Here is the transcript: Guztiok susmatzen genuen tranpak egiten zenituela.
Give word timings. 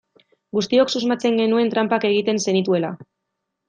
Guztiok 0.59 0.93
susmatzen 0.95 1.39
genuen 1.43 1.71
tranpak 1.77 2.11
egiten 2.13 2.45
zenituela. 2.49 2.95